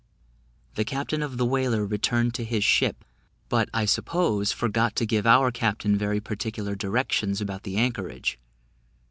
The 0.73 0.83
captain 0.83 1.21
of 1.21 1.37
the 1.37 1.45
whaler 1.45 1.85
returned 1.85 2.33
to 2.33 2.43
his 2.43 2.63
ship, 2.63 3.05
but, 3.49 3.69
I 3.71 3.85
suppose, 3.85 4.51
forgot 4.51 4.95
to 4.95 5.05
give 5.05 5.27
our 5.27 5.51
captain 5.51 5.95
very 5.95 6.19
particular 6.19 6.73
directions 6.75 7.39
about 7.39 7.61
the 7.61 7.77
anchorage. 7.77 8.39